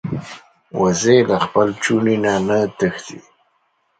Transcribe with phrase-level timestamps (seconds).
[0.81, 3.17] وزې له خپل چوڼي نه نه تښتي